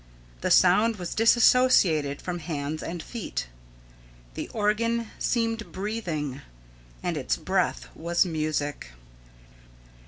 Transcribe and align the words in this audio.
The 0.41 0.49
sound 0.49 0.95
was 0.95 1.13
disassociated 1.13 2.23
from 2.23 2.39
hands 2.39 2.81
and 2.81 3.03
feet. 3.03 3.45
The 4.33 4.49
organ 4.49 5.11
seemed 5.19 5.71
breathing, 5.71 6.41
and 7.03 7.15
its 7.15 7.37
breath 7.37 7.87
was 7.95 8.25
music. 8.25 8.93